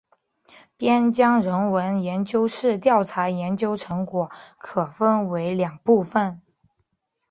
[0.77, 6.41] 边疆人文研究室调查研究成果可分为两部分。